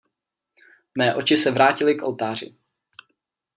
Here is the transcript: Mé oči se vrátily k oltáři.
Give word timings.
Mé 0.97 1.15
oči 1.15 1.37
se 1.37 1.51
vrátily 1.51 1.95
k 1.95 2.03
oltáři. 2.03 2.55